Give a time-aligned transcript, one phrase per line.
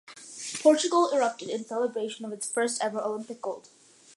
[0.63, 3.69] Portugal erupted in celebration of its first ever Olympic gold.